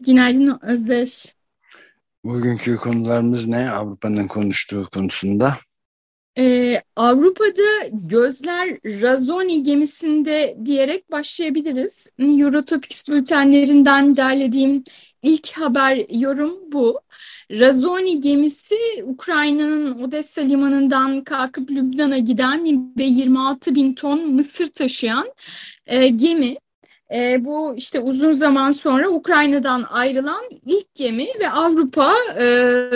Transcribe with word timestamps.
Günaydın 0.00 0.58
Özdeş. 0.62 1.34
Bugünkü 2.24 2.76
konularımız 2.76 3.46
ne 3.46 3.70
Avrupa'nın 3.70 4.26
konuştuğu 4.26 4.88
konusunda? 4.92 5.56
Ee, 6.38 6.82
Avrupa'da 6.96 7.88
gözler 7.92 8.78
Razoni 9.02 9.62
gemisinde 9.62 10.58
diyerek 10.64 11.10
başlayabiliriz. 11.10 12.10
Eurotopics 12.18 13.08
bültenlerinden 13.08 14.16
derlediğim 14.16 14.84
ilk 15.22 15.52
haber 15.52 16.06
yorum 16.10 16.72
bu. 16.72 17.00
Razoni 17.50 18.20
gemisi 18.20 18.76
Ukrayna'nın 19.04 20.00
Odessa 20.00 20.40
limanından 20.40 21.24
kalkıp 21.24 21.70
Lübnan'a 21.70 22.18
giden 22.18 22.92
ve 22.98 23.04
26 23.04 23.74
bin 23.74 23.94
ton 23.94 24.34
mısır 24.34 24.66
taşıyan 24.66 25.32
e, 25.86 26.08
gemi. 26.08 26.56
E, 27.14 27.44
bu 27.44 27.74
işte 27.76 28.00
uzun 28.00 28.32
zaman 28.32 28.70
sonra 28.70 29.08
Ukrayna'dan 29.08 29.86
ayrılan 29.90 30.44
ilk 30.66 30.94
gemi 30.94 31.26
ve 31.40 31.50
Avrupa 31.50 32.14
e, 32.40 32.90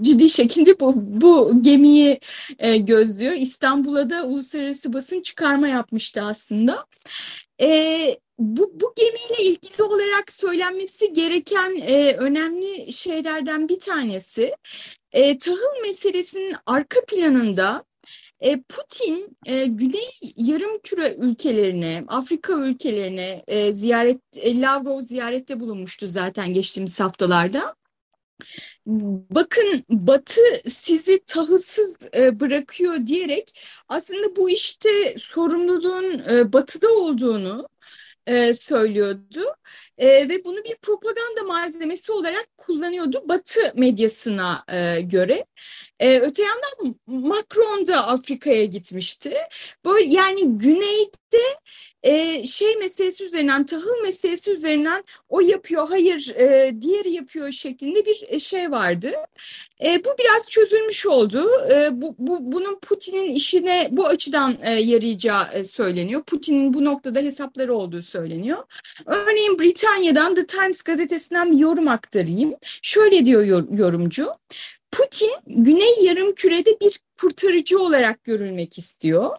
ciddi 0.00 0.30
şekilde 0.30 0.80
bu, 0.80 0.92
bu 0.96 1.62
gemiyi 1.62 2.20
e, 2.58 2.76
gözlüyor. 2.76 3.32
İstanbul'a 3.32 4.10
da 4.10 4.26
uluslararası 4.26 4.92
basın 4.92 5.20
çıkarma 5.20 5.68
yapmıştı 5.68 6.22
aslında. 6.22 6.86
E, 7.60 8.18
bu, 8.38 8.72
bu 8.74 8.92
gemiyle 8.96 9.42
ilgili 9.50 9.82
olarak 9.82 10.32
söylenmesi 10.32 11.12
gereken 11.12 11.76
e, 11.86 12.12
önemli 12.12 12.92
şeylerden 12.92 13.68
bir 13.68 13.80
tanesi 13.80 14.54
e, 15.12 15.38
tahıl 15.38 15.82
meselesinin 15.82 16.54
arka 16.66 17.00
planında 17.04 17.84
Putin 18.68 19.38
e, 19.46 19.66
Güney 19.66 20.08
Yarımküre 20.36 21.14
ülkelerine, 21.14 22.04
Afrika 22.08 22.52
ülkelerine 22.52 23.44
e, 23.46 23.72
ziyaret, 23.72 24.20
e, 24.36 24.60
Lavrov 24.60 25.00
ziyarette 25.00 25.60
bulunmuştu 25.60 26.08
zaten 26.08 26.52
geçtiğimiz 26.52 27.00
haftalarda. 27.00 27.76
Bakın 29.30 29.84
Batı 29.88 30.40
sizi 30.66 31.24
tahılsız 31.26 31.98
e, 32.14 32.40
bırakıyor 32.40 33.06
diyerek 33.06 33.60
aslında 33.88 34.36
bu 34.36 34.50
işte 34.50 35.14
sorumluluğun 35.18 36.22
e, 36.30 36.52
Batı'da 36.52 36.92
olduğunu 36.92 37.68
e, 38.26 38.54
söylüyordu 38.54 39.54
e, 39.98 40.28
ve 40.28 40.44
bunu 40.44 40.64
bir 40.64 40.76
propaganda 40.76 41.42
malzemesi 41.46 42.12
olarak 42.12 42.48
kullanıyordu 42.58 43.22
Batı 43.28 43.72
medyasına 43.76 44.64
e, 44.72 45.00
göre. 45.00 45.44
E, 46.00 46.18
öte 46.18 46.42
yandan 46.42 46.96
Macron 47.06 47.86
da 47.86 48.06
Afrika'ya 48.06 48.64
gitmişti. 48.64 49.34
Böyle 49.84 50.16
yani 50.16 50.58
güneyde 50.58 51.42
e, 52.02 52.46
şey 52.46 52.76
meselesi 52.76 53.24
üzerinden, 53.24 53.66
tahıl 53.66 54.02
meselesi 54.02 54.50
üzerinden 54.50 55.04
o 55.28 55.40
yapıyor, 55.40 55.88
hayır 55.88 56.34
e, 56.36 56.74
diğeri 56.82 57.12
yapıyor 57.12 57.52
şeklinde 57.52 58.06
bir 58.06 58.24
e, 58.28 58.40
şey 58.40 58.70
vardı. 58.70 59.12
E, 59.84 60.04
bu 60.04 60.08
biraz 60.18 60.48
çözülmüş 60.48 61.06
oldu. 61.06 61.50
E, 61.70 62.02
bu, 62.02 62.14
bu 62.18 62.52
bunun 62.52 62.78
Putin'in 62.78 63.34
işine 63.34 63.88
bu 63.90 64.06
açıdan 64.06 64.58
e, 64.62 64.70
yarayacağı 64.70 65.46
e, 65.52 65.64
söyleniyor. 65.64 66.22
Putin'in 66.22 66.74
bu 66.74 66.84
noktada 66.84 67.20
hesapları 67.20 67.74
olduğu 67.74 68.02
söyleniyor. 68.02 68.58
Örneğin 69.06 69.58
Britanya'dan 69.58 70.34
The 70.34 70.46
Times 70.46 70.82
gazetesinden 70.82 71.52
bir 71.52 71.58
yorum 71.58 71.88
aktarayım. 71.88 72.47
Şöyle 72.82 73.26
diyor 73.26 73.44
yorumcu. 73.78 74.34
Putin 74.92 75.30
Güney 75.46 76.04
Yarımküre'de 76.04 76.80
bir 76.80 77.00
kurtarıcı 77.20 77.78
olarak 77.78 78.24
görülmek 78.24 78.78
istiyor. 78.78 79.36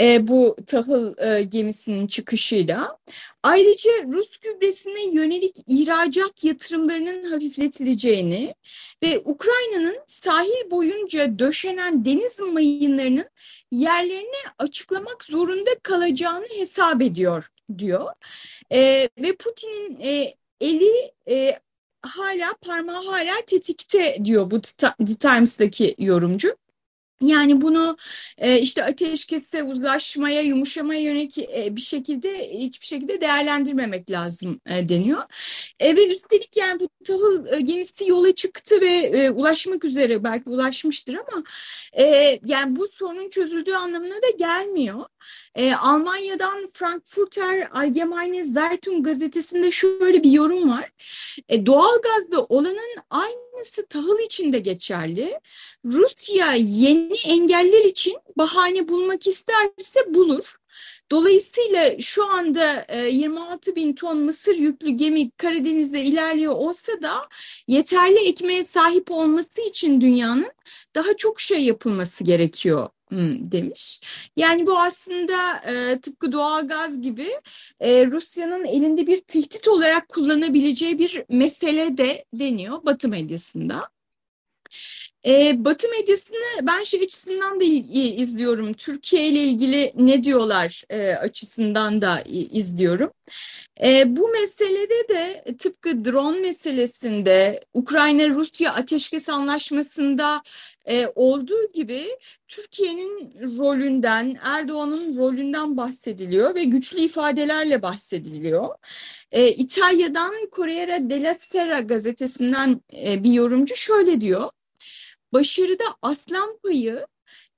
E, 0.00 0.28
bu 0.28 0.56
tahıl 0.66 1.14
e, 1.18 1.42
gemisinin 1.42 2.06
çıkışıyla. 2.06 2.98
Ayrıca 3.42 3.90
Rus 4.12 4.36
gübresine 4.36 5.04
yönelik 5.12 5.56
ihracat 5.66 6.44
yatırımlarının 6.44 7.30
hafifletileceğini 7.30 8.54
ve 9.02 9.18
Ukrayna'nın 9.24 9.98
sahil 10.06 10.70
boyunca 10.70 11.38
döşenen 11.38 12.04
deniz 12.04 12.40
mayınlarının 12.40 13.30
yerlerini 13.72 14.36
açıklamak 14.58 15.24
zorunda 15.24 15.70
kalacağını 15.82 16.46
hesap 16.56 17.02
ediyor 17.02 17.52
diyor. 17.78 18.12
E, 18.72 19.08
ve 19.18 19.36
Putin'in 19.36 20.00
e, 20.00 20.34
eli 20.60 21.12
e, 21.28 21.58
hala 22.02 22.54
parmağı 22.60 23.04
hala 23.04 23.34
tetikte 23.46 24.18
diyor 24.24 24.50
bu 24.50 24.60
The 25.06 25.14
Times'daki 25.14 25.94
yorumcu. 25.98 26.56
Yani 27.20 27.60
bunu 27.60 27.96
e, 28.38 28.60
işte 28.60 28.84
ateşkese, 28.84 29.62
uzlaşmaya, 29.62 30.40
yumuşamaya 30.42 31.00
yönelik 31.00 31.38
e, 31.38 31.76
bir 31.76 31.80
şekilde 31.80 32.50
hiçbir 32.50 32.86
şekilde 32.86 33.20
değerlendirmemek 33.20 34.10
lazım 34.10 34.60
e, 34.66 34.88
deniyor. 34.88 35.22
E, 35.80 35.96
ve 35.96 36.06
üstelik 36.12 36.56
yani 36.56 36.80
bu 36.80 36.88
tahıl 37.04 37.46
e, 37.46 37.60
gemisi 37.60 38.08
yola 38.08 38.34
çıktı 38.34 38.80
ve 38.80 38.88
e, 38.88 39.30
ulaşmak 39.30 39.84
üzere 39.84 40.24
belki 40.24 40.50
ulaşmıştır 40.50 41.14
ama 41.14 41.44
e, 41.92 42.38
yani 42.46 42.76
bu 42.76 42.88
sorunun 42.88 43.30
çözüldüğü 43.30 43.74
anlamına 43.74 44.14
da 44.14 44.30
gelmiyor. 44.38 45.04
E, 45.54 45.74
Almanya'dan 45.74 46.68
Frankfurter 46.72 47.68
Allgemeine 47.74 48.44
Zeitung 48.44 49.04
gazetesinde 49.04 49.70
şöyle 49.70 50.22
bir 50.22 50.30
yorum 50.30 50.70
var. 50.70 50.90
E, 51.48 51.66
doğalgazda 51.66 52.44
olanın 52.44 52.96
aynısı 53.10 53.86
tahıl 53.86 54.18
için 54.18 54.52
de 54.52 54.58
geçerli. 54.58 55.40
Rusya 55.84 56.52
yeni 56.54 57.07
engeller 57.24 57.84
için 57.84 58.18
bahane 58.36 58.88
bulmak 58.88 59.26
isterse 59.26 60.14
bulur. 60.14 60.56
Dolayısıyla 61.10 62.00
şu 62.00 62.30
anda 62.30 62.86
26 63.10 63.70
e, 63.70 63.76
bin 63.76 63.92
ton 63.92 64.18
mısır 64.18 64.54
yüklü 64.54 64.90
gemi 64.90 65.30
Karadeniz'de 65.30 66.02
ilerliyor 66.02 66.54
olsa 66.54 67.02
da 67.02 67.28
yeterli 67.68 68.18
ekmeğe 68.28 68.64
sahip 68.64 69.10
olması 69.10 69.60
için 69.60 70.00
dünyanın 70.00 70.52
daha 70.94 71.16
çok 71.16 71.40
şey 71.40 71.64
yapılması 71.64 72.24
gerekiyor 72.24 72.88
demiş. 73.52 74.00
Yani 74.36 74.66
bu 74.66 74.78
aslında 74.78 75.56
e, 75.56 76.00
tıpkı 76.00 76.32
doğalgaz 76.32 77.00
gibi 77.00 77.28
e, 77.80 78.06
Rusya'nın 78.06 78.64
elinde 78.64 79.06
bir 79.06 79.18
tehdit 79.18 79.68
olarak 79.68 80.08
kullanabileceği 80.08 80.98
bir 80.98 81.24
mesele 81.28 81.98
de 81.98 82.24
deniyor 82.34 82.84
Batı 82.84 83.08
medyasında. 83.08 83.90
E, 85.28 85.64
Batı 85.64 85.88
medyasını 85.88 86.66
ben 86.66 86.82
şey 86.82 87.02
açısından 87.02 87.60
da 87.60 87.64
izliyorum. 87.64 88.72
Türkiye 88.72 89.28
ile 89.28 89.42
ilgili 89.42 89.92
ne 89.96 90.24
diyorlar 90.24 90.82
e, 90.90 91.10
açısından 91.10 92.02
da 92.02 92.22
izliyorum. 92.52 93.10
E, 93.84 94.16
bu 94.16 94.28
meselede 94.28 95.08
de 95.08 95.44
tıpkı 95.58 96.04
drone 96.04 96.40
meselesinde 96.40 97.60
Ukrayna-Rusya 97.74 98.72
ateşkes 98.74 99.28
anlaşmasında 99.28 100.42
e, 100.86 101.06
olduğu 101.14 101.72
gibi 101.72 102.08
Türkiye'nin 102.48 103.34
rolünden, 103.58 104.38
Erdoğan'ın 104.42 105.18
rolünden 105.18 105.76
bahsediliyor 105.76 106.54
ve 106.54 106.64
güçlü 106.64 107.00
ifadelerle 107.00 107.82
bahsediliyor. 107.82 108.68
E, 109.32 109.48
İtalya'dan 109.48 110.34
Corriere 110.56 111.10
della 111.10 111.34
Sera 111.34 111.80
gazetesinden 111.80 112.80
e, 112.96 113.24
bir 113.24 113.32
yorumcu 113.32 113.76
şöyle 113.76 114.20
diyor. 114.20 114.50
Başarıda 115.32 115.84
aslan 116.02 116.58
payı 116.62 117.06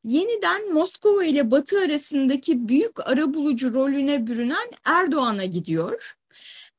yeniden 0.05 0.73
Moskova 0.73 1.25
ile 1.25 1.51
Batı 1.51 1.81
arasındaki 1.81 2.69
büyük 2.69 3.09
arabulucu 3.09 3.75
rolüne 3.75 4.27
bürünen 4.27 4.71
Erdoğan'a 4.85 5.45
gidiyor. 5.45 6.17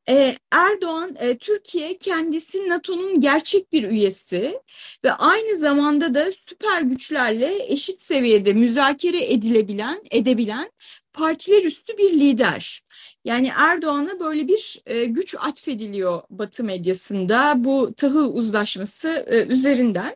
Ee, 0.10 0.36
Erdoğan, 0.52 1.16
e, 1.20 1.38
Türkiye 1.38 1.98
kendisi 1.98 2.70
NATO'nun 2.70 3.22
gerçek 3.22 3.74
bir 3.74 3.84
üyesi 3.84 4.62
ve 5.04 5.14
aynı 5.14 5.58
zamanda 5.58 6.14
da 6.14 6.32
süper 6.32 6.82
güçlerle 6.82 7.74
eşit 7.74 8.00
seviyede 8.00 8.54
müzakere 8.54 9.34
edilebilen, 9.34 10.02
edebilen 10.12 10.72
partiler 11.14 11.64
üstü 11.64 11.98
bir 11.98 12.12
lider. 12.12 12.82
Yani 13.26 13.52
Erdoğan'a 13.58 14.20
böyle 14.20 14.48
bir 14.48 14.82
e, 14.86 15.06
güç 15.06 15.36
atfediliyor 15.40 16.22
Batı 16.30 16.64
medyasında 16.64 17.54
bu 17.58 17.94
tahıl 17.98 18.36
uzlaşması 18.36 19.26
e, 19.30 19.46
üzerinden. 19.46 20.16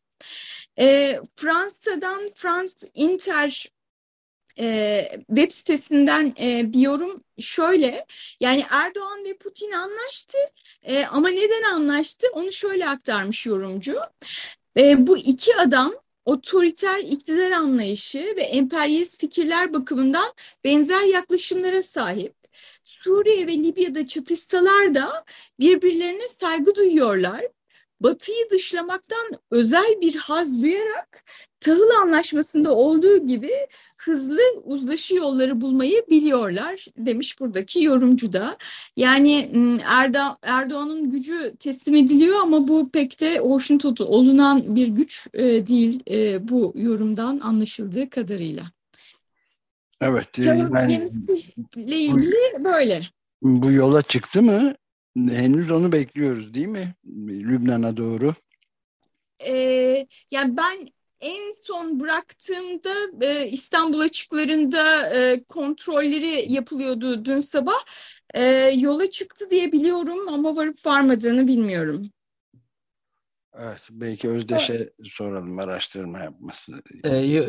E, 0.80 1.20
Fransa'dan 1.36 2.32
Frans 2.36 2.84
Inter 2.94 3.72
e, 4.60 5.10
web 5.28 5.52
sitesinden 5.52 6.34
e, 6.42 6.74
bir 6.74 6.80
yorum 6.80 7.24
şöyle 7.40 8.06
yani 8.40 8.66
Erdoğan 8.72 9.26
ve 9.26 9.38
Putin 9.38 9.72
anlaştı 9.72 10.38
e, 10.84 11.06
ama 11.06 11.30
neden 11.30 11.64
anlaştı 11.64 12.28
onu 12.34 12.52
şöyle 12.52 12.90
aktarmış 12.90 13.46
yorumcu. 13.46 14.00
E, 14.78 15.08
bu 15.08 15.18
iki 15.18 15.56
adam 15.56 15.94
otoriter 16.26 17.00
iktidar 17.00 17.52
anlayışı 17.52 18.34
ve 18.38 18.42
emperyalist 18.42 19.22
fikirler 19.22 19.74
bakımından 19.74 20.34
benzer 20.64 21.04
yaklaşımlara 21.04 21.84
sahip. 21.84 22.34
Suriye 22.84 23.48
ve 23.48 23.54
Libya'da 23.54 24.08
çatışsalar 24.08 24.96
da 24.96 25.26
birbirlerine 25.60 26.28
saygı 26.28 26.76
duyuyorlar. 26.76 27.42
Batı'yı 28.02 28.50
dışlamaktan 28.52 29.32
özel 29.52 30.02
bir 30.02 30.16
haz 30.16 30.62
duyarak 30.62 31.24
tahıl 31.60 31.90
anlaşmasında 32.02 32.76
olduğu 32.76 33.26
gibi 33.26 33.52
hızlı 33.98 34.40
uzlaşı 34.64 35.16
yolları 35.16 35.62
bulmayı 35.62 36.06
biliyorlar 36.10 36.86
demiş 36.98 37.40
buradaki 37.40 37.84
yorumcu 37.84 38.34
da. 38.34 38.58
Yani 38.98 39.52
Erdo 39.86 40.38
Erdoğan'ın 40.42 41.12
gücü 41.12 41.56
teslim 41.60 41.96
ediliyor 41.96 42.40
ama 42.42 42.68
bu 42.68 42.90
pek 42.90 43.22
de 43.22 43.40
hoşnut 43.40 44.02
olunan 44.02 44.76
bir 44.76 44.88
güç 44.88 45.28
e, 45.34 45.44
değil 45.68 46.00
e, 46.12 46.48
bu 46.48 46.74
yorumdan 46.76 47.40
anlaşıldığı 47.40 48.10
kadarıyla. 48.10 48.64
Evet. 50.02 50.34
Tahıl 50.34 50.74
yani, 50.74 50.88
gemisiyle 50.88 51.96
ilgili 51.96 52.64
böyle. 52.64 53.02
Bu 53.42 53.72
yola 53.72 54.02
çıktı 54.02 54.42
mı? 54.42 54.76
Henüz 55.16 55.72
onu 55.72 55.92
bekliyoruz 55.92 56.54
değil 56.54 56.68
mi? 56.68 56.96
Lübnan'a 57.30 57.98
doğru. 57.98 58.34
Ee, 59.48 60.08
yani 60.32 60.58
ben 60.58 60.88
en 61.22 61.52
son 61.52 62.00
bıraktığımda 62.00 62.94
e, 63.22 63.48
İstanbul 63.50 64.00
açıklarında 64.00 65.10
e, 65.16 65.44
kontrolleri 65.44 66.54
yapılıyordu 66.54 67.26
dün 67.26 67.40
sabah. 67.40 67.86
E, 68.34 68.44
yola 68.78 69.12
çıktı 69.12 69.50
diye 69.50 69.72
biliyorum 69.72 70.20
ama 70.30 70.56
varıp 70.56 70.86
varmadığını 70.86 71.48
bilmiyorum. 71.48 72.10
Evet, 73.60 73.88
belki 73.92 74.30
Özdeş'e 74.30 74.74
evet. 74.74 74.94
soralım 75.04 75.60
araştırma 75.60 76.20
yapması. 76.20 76.84
Ee, 77.04 77.46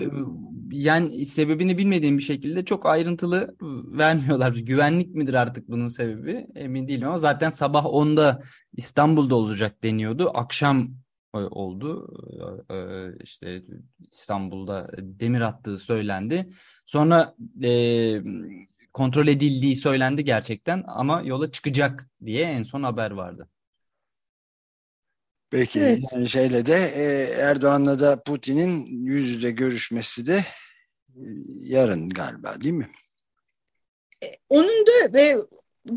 yani 0.70 1.24
sebebini 1.24 1.78
bilmediğim 1.78 2.18
bir 2.18 2.22
şekilde 2.22 2.64
çok 2.64 2.86
ayrıntılı 2.86 3.56
vermiyorlar. 3.98 4.52
Güvenlik 4.52 5.14
midir 5.14 5.34
artık 5.34 5.68
bunun 5.68 5.88
sebebi 5.88 6.46
emin 6.54 6.88
değilim 6.88 7.08
ama 7.08 7.18
zaten 7.18 7.50
sabah 7.50 7.84
10'da 7.84 8.40
İstanbul'da 8.72 9.34
olacak 9.34 9.82
deniyordu. 9.82 10.30
Akşam 10.34 10.90
e, 11.34 11.38
oldu. 11.38 12.08
E, 12.70 12.76
işte 13.22 13.62
İstanbul'da 14.10 14.90
demir 14.98 15.40
attığı 15.40 15.78
söylendi. 15.78 16.48
Sonra 16.86 17.34
e, 17.64 18.22
kontrol 18.92 19.26
edildiği 19.26 19.76
söylendi 19.76 20.24
gerçekten 20.24 20.84
ama 20.86 21.22
yola 21.24 21.50
çıkacak 21.50 22.10
diye 22.24 22.42
en 22.42 22.62
son 22.62 22.82
haber 22.82 23.10
vardı. 23.10 23.48
Peki 25.56 25.80
evet. 25.80 26.04
yani 26.14 26.30
şeyle 26.30 26.66
de 26.66 26.76
Erdoğan'la 27.38 27.98
da 27.98 28.22
Putin'in 28.22 28.86
yüz 28.86 29.28
yüze 29.28 29.50
görüşmesi 29.50 30.26
de 30.26 30.44
yarın 31.60 32.08
galiba 32.08 32.60
değil 32.60 32.74
mi? 32.74 32.90
Onun 34.48 34.86
da 34.86 35.12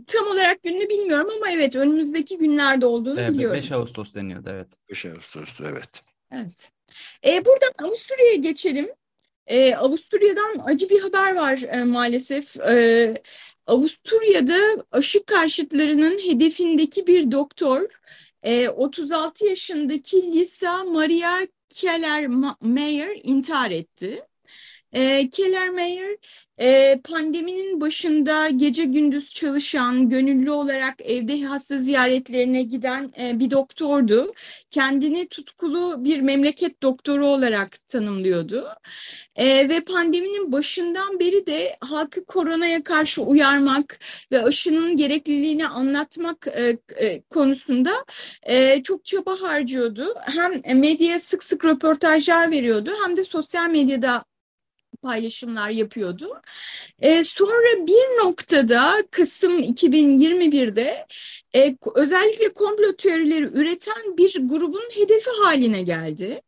tam 0.07 0.27
olarak 0.27 0.63
gününü 0.63 0.89
bilmiyorum 0.89 1.29
ama 1.37 1.51
evet 1.51 1.75
önümüzdeki 1.75 2.37
günlerde 2.37 2.85
olduğunu 2.85 3.21
evet, 3.21 3.33
biliyorum. 3.33 3.57
5 3.57 3.71
Ağustos 3.71 4.13
deniyordu 4.13 4.49
evet. 4.53 4.67
5 4.89 5.05
Ağustos'tu 5.05 5.65
evet. 5.69 6.03
Evet. 6.31 6.71
E, 7.25 7.45
buradan 7.45 7.87
Avusturya'ya 7.87 8.35
geçelim. 8.35 8.89
E, 9.47 9.75
Avusturya'dan 9.75 10.61
acı 10.65 10.89
bir 10.89 10.99
haber 10.99 11.35
var 11.35 11.61
e, 11.61 11.83
maalesef. 11.83 12.59
E, 12.59 13.21
Avusturya'da 13.67 14.85
aşı 14.91 15.25
karşıtlarının 15.25 16.19
hedefindeki 16.19 17.07
bir 17.07 17.31
doktor 17.31 17.81
e, 18.43 18.69
36 18.69 19.45
yaşındaki 19.45 20.31
Lisa 20.33 20.83
Maria 20.83 21.39
Keller 21.69 22.27
Mayer 22.61 23.19
intihar 23.23 23.71
etti. 23.71 24.25
E, 24.93 25.29
Kellermeyer 25.29 26.17
e, 26.59 26.99
pandeminin 27.03 27.81
başında 27.81 28.49
gece 28.49 28.83
gündüz 28.85 29.33
çalışan, 29.33 30.09
gönüllü 30.09 30.51
olarak 30.51 31.01
evde 31.01 31.41
hasta 31.43 31.77
ziyaretlerine 31.77 32.63
giden 32.63 33.11
e, 33.19 33.39
bir 33.39 33.51
doktordu. 33.51 34.33
Kendini 34.69 35.27
tutkulu 35.27 36.05
bir 36.05 36.21
memleket 36.21 36.83
doktoru 36.83 37.25
olarak 37.25 37.87
tanımlıyordu. 37.87 38.67
E, 39.35 39.69
ve 39.69 39.79
pandeminin 39.79 40.51
başından 40.51 41.19
beri 41.19 41.45
de 41.45 41.77
halkı 41.81 42.25
koronaya 42.25 42.83
karşı 42.83 43.21
uyarmak 43.21 43.99
ve 44.31 44.43
aşının 44.43 44.95
gerekliliğini 44.97 45.67
anlatmak 45.67 46.47
e, 46.47 46.77
e, 46.97 47.21
konusunda 47.21 47.91
e, 48.43 48.83
çok 48.83 49.05
çaba 49.05 49.41
harcıyordu. 49.41 50.15
Hem 50.21 50.79
medyaya 50.79 51.19
sık 51.19 51.43
sık 51.43 51.65
röportajlar 51.65 52.51
veriyordu 52.51 52.91
hem 53.05 53.17
de 53.17 53.23
sosyal 53.23 53.69
medyada 53.69 54.28
paylaşımlar 55.01 55.69
yapıyordu. 55.69 56.41
E, 56.99 57.23
sonra 57.23 57.87
bir 57.87 58.25
noktada 58.25 59.03
Kasım 59.11 59.59
2021'de 59.59 61.05
e, 61.55 61.75
özellikle 61.95 62.53
komplo 62.53 62.95
teorileri 62.95 63.43
üreten 63.43 64.17
bir 64.17 64.49
grubun 64.49 64.89
hedefi 64.95 65.29
haline 65.43 65.81
geldi. 65.81 66.41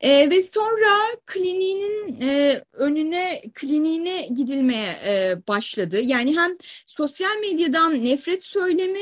E, 0.00 0.30
ve 0.30 0.42
sonra 0.42 1.16
kliniğinin 1.26 2.20
e, 2.20 2.62
önüne 2.72 3.42
kliniğine 3.54 4.28
gidilmeye 4.34 4.96
e, 5.06 5.36
başladı. 5.48 6.00
Yani 6.00 6.36
hem 6.36 6.56
sosyal 6.86 7.36
medyadan 7.40 8.04
nefret 8.04 8.42
söylemi 8.42 9.00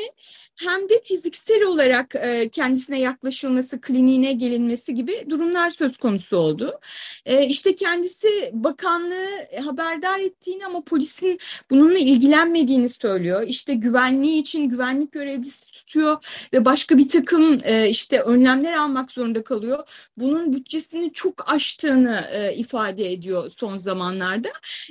hem 0.59 0.89
de 0.89 1.01
fiziksel 1.05 1.63
olarak 1.63 2.15
e, 2.15 2.49
kendisine 2.49 3.01
yaklaşılması, 3.01 3.81
kliniğine 3.81 4.33
gelinmesi 4.33 4.95
gibi 4.95 5.27
durumlar 5.31 5.71
söz 5.71 5.97
konusu 5.97 6.37
oldu. 6.37 6.81
E, 7.27 7.47
işte 7.47 7.75
kendisi 7.75 8.51
bakanlığı 8.53 9.29
haberdar 9.65 10.21
ettiğini 10.21 10.67
ama 10.67 10.81
polisin 10.81 11.39
bununla 11.71 11.99
ilgilenmediğini 11.99 12.89
söylüyor. 12.89 13.43
İşte 13.47 13.75
güvenliği 13.75 14.41
için 14.41 14.69
güvenlik 14.69 15.13
görevlisi 15.13 15.73
tutuyor 15.73 16.17
ve 16.53 16.65
başka 16.65 16.99
bir 16.99 17.09
takım 17.09 17.61
e, 17.65 17.89
işte 17.89 18.21
önlemler 18.21 18.73
almak 18.73 19.13
zorunda 19.13 19.45
kalıyor. 19.45 19.89
Bunun 20.17 20.53
bütçesini 20.53 21.13
çok 21.13 21.53
aştığını 21.53 22.25
e, 22.33 22.55
ifade 22.55 23.13
ediyor 23.13 23.51
son 23.51 23.77
zamanlarda 23.77 24.49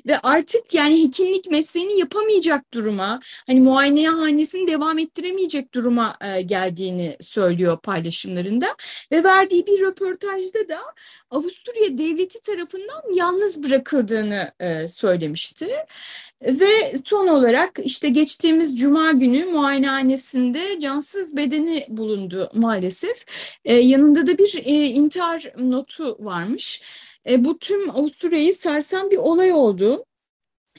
ve 0.08 0.20
artık 0.20 0.74
yani 0.74 1.04
hekimlik 1.04 1.52
mesleğini 1.52 2.00
yapamayacak 2.00 2.74
duruma, 2.74 3.20
hani 3.48 3.62
muayenehanesini 3.62 4.68
devam 4.68 5.00
ettiremeyecek 5.00 5.57
edilecek 5.58 5.74
duruma 5.74 6.18
e, 6.22 6.42
geldiğini 6.42 7.18
söylüyor 7.22 7.78
paylaşımlarında 7.78 8.76
ve 9.12 9.24
verdiği 9.24 9.68
bir 9.68 9.82
röportajda 9.82 10.70
da 10.70 10.80
Avusturya 11.32 11.98
devleti 11.98 12.42
tarafından 12.42 13.14
yalnız 13.14 13.64
bırakıldığını 13.64 14.52
e, 14.60 14.88
söylemişti. 14.88 15.68
Ve 16.42 16.98
son 17.06 17.28
olarak 17.28 17.80
işte 17.84 18.10
geçtiğimiz 18.10 18.80
cuma 18.80 19.12
günü 19.12 19.46
muayenehanesinde 19.46 20.80
cansız 20.80 21.36
bedeni 21.36 21.86
bulundu 21.90 22.50
maalesef. 22.54 23.26
E, 23.66 23.74
yanında 23.74 24.28
da 24.28 24.38
bir 24.38 24.56
e, 24.66 24.72
intihar 24.72 25.54
notu 25.58 26.18
varmış. 26.20 26.82
E, 27.30 27.46
bu 27.46 27.60
tüm 27.60 27.90
Avusturya'yı 27.90 28.54
sarsan 28.54 29.12
bir 29.12 29.18
olay 29.18 29.52
oldu. 29.52 30.06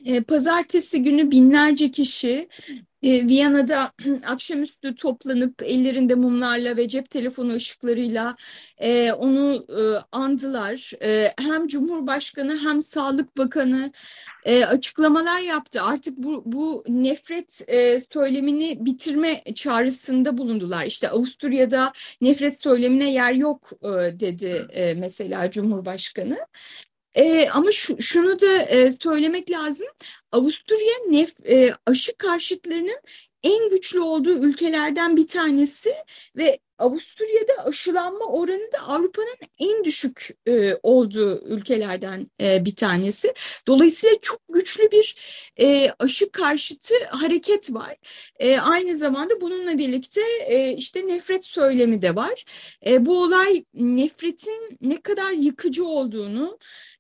E, 0.05 0.21
pazartesi 0.21 1.03
günü 1.03 1.31
binlerce 1.31 1.91
kişi 1.91 2.49
e, 3.03 3.29
Viyana'da 3.29 3.93
akşamüstü 4.27 4.95
toplanıp 4.95 5.63
ellerinde 5.63 6.15
mumlarla 6.15 6.77
ve 6.77 6.89
cep 6.89 7.11
telefonu 7.11 7.53
ışıklarıyla 7.55 8.37
e, 8.79 9.13
onu 9.13 9.67
e, 9.69 9.81
andılar. 10.13 10.93
E, 11.03 11.35
hem 11.39 11.69
Cumhurbaşkanı 11.69 12.59
hem 12.59 12.83
Sağlık 12.83 13.37
Bakanı 13.39 13.93
e, 14.45 14.65
açıklamalar 14.65 15.41
yaptı. 15.41 15.83
Artık 15.83 16.19
bu, 16.19 16.43
bu 16.47 16.85
nefret 16.89 17.63
e, 17.69 18.01
söylemini 18.01 18.77
bitirme 18.87 19.43
çağrısında 19.55 20.39
bulundular. 20.39 20.87
İşte 20.87 21.11
Avusturya'da 21.11 21.93
nefret 22.21 22.63
söylemine 22.63 23.13
yer 23.13 23.33
yok 23.33 23.71
e, 23.83 23.89
dedi 24.21 24.67
e, 24.71 24.95
mesela 24.95 25.51
Cumhurbaşkanı. 25.51 26.39
E, 27.19 27.49
ama 27.51 27.73
şu, 27.73 28.03
şunu 28.03 28.41
da 28.41 28.63
e, 28.63 28.91
söylemek 28.91 29.51
lazım. 29.51 29.87
Avusturya 30.33 30.95
nef, 31.11 31.47
e, 31.47 31.75
aşı 31.87 32.17
karşıtlarının 32.17 33.01
en 33.43 33.71
güçlü 33.71 34.01
olduğu 34.01 34.39
ülkelerden 34.39 35.17
bir 35.17 35.29
tanesi 35.29 35.95
ve 36.37 36.59
Avusturya'da 36.79 37.65
aşılanma 37.65 38.25
oranı 38.25 38.73
da 38.73 38.79
Avrupa'nın 38.87 39.37
en 39.59 39.85
düşük 39.85 40.29
e, 40.49 40.75
olduğu 40.83 41.45
ülkelerden 41.45 42.27
e, 42.41 42.65
bir 42.65 42.77
tanesi. 42.77 43.35
Dolayısıyla 43.67 44.17
çok 44.23 44.41
güçlü 44.49 44.91
bir 44.91 45.17
e, 45.61 45.91
aşı 45.99 46.31
karşıtı 46.31 46.95
hareket 47.11 47.75
var. 47.75 47.97
E, 48.39 48.59
aynı 48.59 48.95
zamanda 48.95 49.41
bununla 49.41 49.79
birlikte 49.79 50.21
e, 50.47 50.73
işte 50.73 51.07
nefret 51.07 51.45
söylemi 51.45 52.03
de 52.03 52.17
var. 52.17 52.45
E, 52.87 53.07
bu 53.07 53.23
olay 53.23 53.65
nefretin 53.75 54.79
ne 54.81 55.01
kadar 55.01 55.31
yıkıcı 55.33 55.85
olduğunu 55.87 56.59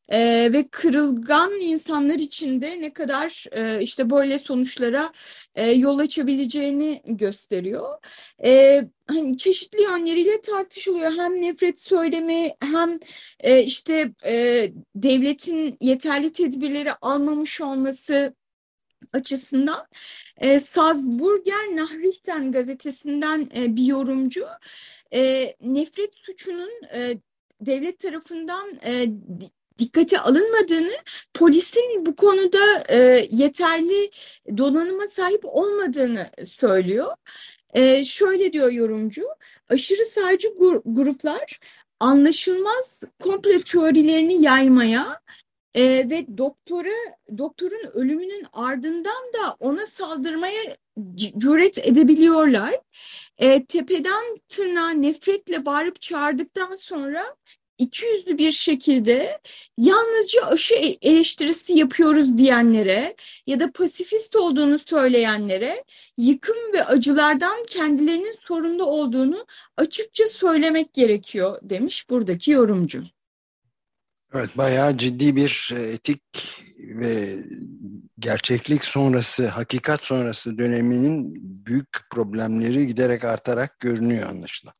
e, 0.08 0.50
ve 0.52 0.68
kırılgan 0.70 1.60
insanlar 1.60 2.14
için 2.14 2.60
de 2.60 2.80
ne 2.80 2.92
kadar 2.92 3.44
e, 3.52 3.82
işte 3.82 4.10
böyle 4.10 4.38
sonuçlara 4.38 5.12
e, 5.54 5.70
yol 5.70 5.98
açabileceğini 5.98 7.02
gösteriyor. 7.06 7.98
E, 8.44 8.84
hani 9.08 9.36
çeşitli 9.36 9.82
yönleriyle 9.82 10.40
tartışılıyor. 10.40 11.12
Hem 11.12 11.42
nefret 11.42 11.80
söylemi 11.80 12.50
hem 12.60 12.98
e, 13.40 13.62
işte 13.62 14.12
e, 14.24 14.72
devletin 14.94 15.76
yeterli 15.80 16.32
tedbirleri 16.32 16.92
almamış 16.92 17.60
olması 17.60 18.34
açısından 19.12 19.86
e, 20.36 20.60
Salzburger 20.60 21.76
Nachrichten 21.76 22.52
gazetesinden 22.52 23.50
e, 23.56 23.76
bir 23.76 23.84
yorumcu 23.84 24.46
e, 25.14 25.54
nefret 25.60 26.16
suçunun 26.16 26.70
e, 26.94 27.18
devlet 27.60 27.98
tarafından 27.98 28.78
e, 28.84 29.06
dikkate 29.78 30.20
alınmadığını, 30.20 30.92
polisin 31.34 32.06
bu 32.06 32.16
konuda 32.16 32.84
e, 32.88 33.28
yeterli 33.30 34.10
donanıma 34.56 35.06
sahip 35.06 35.40
olmadığını 35.44 36.30
söylüyor. 36.44 37.14
E, 37.74 38.04
şöyle 38.04 38.52
diyor 38.52 38.70
yorumcu, 38.70 39.24
aşırı 39.68 40.04
sağcı 40.04 40.48
gruplar 40.86 41.60
anlaşılmaz 42.00 43.04
komple 43.22 43.62
teorilerini 43.62 44.42
yaymaya 44.42 45.20
e, 45.74 45.84
ve 46.10 46.38
doktora 46.38 46.94
doktorun 47.38 47.90
ölümünün 47.94 48.46
ardından 48.52 49.32
da 49.32 49.56
ona 49.60 49.86
saldırmaya 49.86 50.76
cüret 51.16 51.78
edebiliyorlar. 51.78 52.80
E, 53.38 53.64
tepeden 53.64 54.36
tırnağa 54.48 54.90
nefretle 54.90 55.66
bağırıp 55.66 56.00
çağırdıktan 56.00 56.76
sonra 56.76 57.36
ikiyüzlü 57.78 58.38
bir 58.38 58.52
şekilde 58.52 59.40
yalnızca 59.78 60.46
aşı 60.46 60.74
e, 60.74 60.98
eleştirisi 61.02 61.78
yapıyoruz 61.78 62.38
diyenlere 62.38 63.16
ya 63.46 63.60
da 63.60 63.72
pasifist 63.72 64.36
olduğunu 64.36 64.78
söyleyenlere 64.78 65.84
yıkım 66.18 66.56
ve 66.74 66.84
acılardan 66.84 67.64
kendilerinin 67.66 68.32
sorumlu 68.32 68.84
olduğunu 68.84 69.46
açıkça 69.76 70.26
söylemek 70.26 70.94
gerekiyor 70.94 71.58
demiş 71.62 72.10
buradaki 72.10 72.50
yorumcu. 72.50 73.04
Evet 74.34 74.58
bayağı 74.58 74.98
ciddi 74.98 75.36
bir 75.36 75.70
e, 75.76 75.80
etik 75.80 76.22
ve 76.78 77.44
gerçeklik 78.18 78.84
sonrası, 78.84 79.48
hakikat 79.48 80.02
sonrası 80.02 80.58
döneminin 80.58 81.34
büyük 81.66 82.10
problemleri 82.10 82.86
giderek 82.86 83.24
artarak 83.24 83.80
görünüyor 83.80 84.28
anlaşılan. 84.28 84.74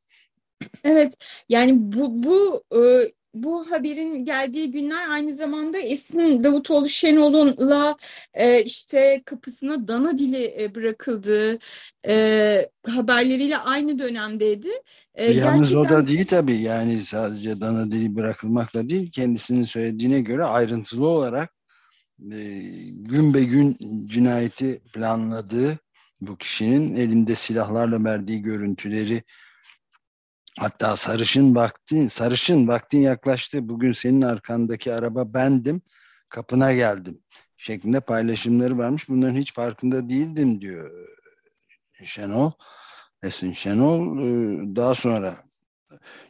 Evet 0.83 1.13
yani 1.49 1.73
bu 1.75 2.23
bu 2.23 2.63
e, 2.75 3.11
bu 3.33 3.71
haberin 3.71 4.25
geldiği 4.25 4.71
günler 4.71 5.09
aynı 5.09 5.31
zamanda 5.31 5.77
Esin 5.77 6.43
Davutoğlu 6.43 6.89
Şenol'unla 6.89 7.97
e, 8.33 8.63
işte 8.63 9.21
kapısına 9.25 9.87
dana 9.87 10.17
dili 10.17 10.55
e, 10.59 10.75
bırakıldığı 10.75 11.59
e, 12.07 12.69
haberleriyle 12.87 13.57
aynı 13.57 13.99
dönemdeydi. 13.99 14.67
E, 15.15 15.31
Yalnız 15.31 15.69
gerçekten... 15.69 15.77
o 15.77 15.89
da 15.89 16.07
değil 16.07 16.27
tabii 16.27 16.61
yani 16.61 17.01
sadece 17.01 17.61
dana 17.61 17.91
dili 17.91 18.15
bırakılmakla 18.15 18.89
değil 18.89 19.11
kendisinin 19.11 19.63
söylediğine 19.63 20.21
göre 20.21 20.43
ayrıntılı 20.43 21.07
olarak 21.07 21.53
e, 22.31 22.37
gün 22.91 23.33
be 23.33 23.43
gün 23.43 23.77
cinayeti 24.05 24.81
planladığı 24.93 25.77
bu 26.21 26.37
kişinin 26.37 26.95
elinde 26.95 27.35
silahlarla 27.35 28.03
verdiği 28.03 28.41
görüntüleri 28.41 29.23
Hatta 30.59 30.95
sarışın 30.95 31.55
vaktin, 31.55 32.07
sarışın 32.07 32.67
vaktin 32.67 32.99
yaklaştı. 32.99 33.69
Bugün 33.69 33.91
senin 33.91 34.21
arkandaki 34.21 34.93
araba 34.93 35.33
bendim. 35.33 35.81
Kapına 36.29 36.73
geldim. 36.73 37.21
Şeklinde 37.57 37.99
paylaşımları 37.99 38.77
varmış. 38.77 39.09
Bunların 39.09 39.35
hiç 39.35 39.53
farkında 39.53 40.09
değildim 40.09 40.61
diyor 40.61 41.07
Şenol. 42.05 42.51
Esin 43.23 43.53
Şenol. 43.53 44.17
Ee, 44.17 44.75
daha 44.75 44.95
sonra 44.95 45.43